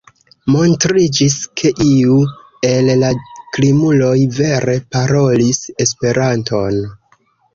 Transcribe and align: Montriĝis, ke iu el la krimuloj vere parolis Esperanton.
Montriĝis, 0.51 1.35
ke 1.61 1.71
iu 1.87 2.15
el 2.69 2.89
la 3.03 3.11
krimuloj 3.57 4.15
vere 4.39 4.75
parolis 4.95 5.61
Esperanton. 5.85 6.83